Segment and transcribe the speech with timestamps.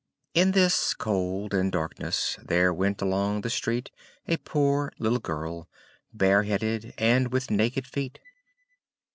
[0.33, 3.91] In this cold and darkness there went along the street
[4.27, 5.69] a poor little girl,
[6.11, 8.17] bareheaded, and with naked feet.